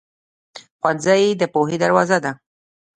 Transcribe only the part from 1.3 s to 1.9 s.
د پوهې